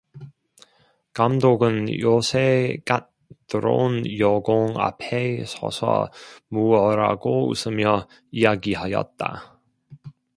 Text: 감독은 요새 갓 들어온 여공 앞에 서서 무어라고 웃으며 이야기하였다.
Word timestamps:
감독은 1.13 1.99
요새 1.99 2.79
갓 2.85 3.11
들어온 3.45 4.01
여공 4.17 4.73
앞에 4.77 5.45
서서 5.45 6.09
무어라고 6.47 7.47
웃으며 7.51 8.07
이야기하였다. 8.31 9.59